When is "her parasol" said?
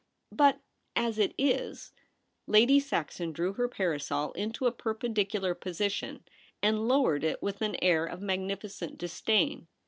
3.53-4.31